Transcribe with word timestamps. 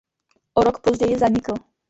O 0.55 0.61
rok 0.63 0.79
později 0.81 1.17
zanikl. 1.19 1.53